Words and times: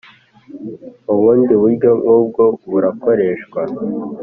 ubundi 1.13 1.53
buryo 1.61 1.89
nk 2.01 2.07
ubwo 2.17 2.43
burakoreshwa 2.71 3.61